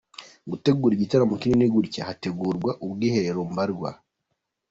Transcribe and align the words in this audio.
Gutegura 0.49 0.91
igitaramo 0.95 1.35
kinini 1.41 1.71
gutya 1.75 2.01
hagategurwa 2.07 2.71
ubwiherero 2.85 3.39
mbarwa. 3.51 3.89